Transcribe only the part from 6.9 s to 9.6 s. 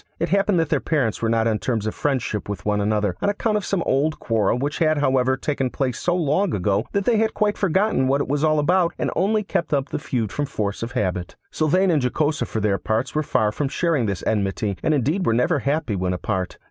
that they had quite forgotten what it was all about, and only